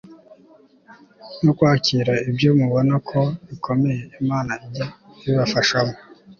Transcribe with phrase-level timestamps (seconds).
[1.43, 4.85] no kwakira ibyo mubona ko bikomeye Imana ijye
[5.25, 5.93] ibibafashamo